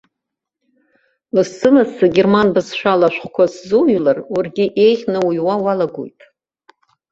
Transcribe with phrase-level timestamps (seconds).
[1.35, 6.19] Лассы-лассы герман бызшәала ашәҟәқәа сзуҩлар, уаргьы еиӷьны уҩуа уалагоит.